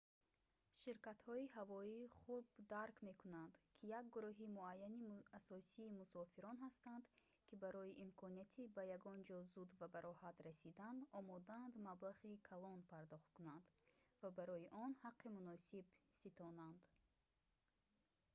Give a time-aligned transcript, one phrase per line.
[0.79, 7.03] ширкатҳои ҳавоӣ хуб дарк мекунанд ки як гурӯҳи муайяни асосии мусофирон ҳастанд
[7.47, 13.63] ки барои имконияти ба ягонҷо зуд ва бароҳат расидан омодаанд маблағи калон пардохт кунанд
[14.21, 15.85] ва барои он ҳаққи муносиб
[16.21, 16.79] ситонанд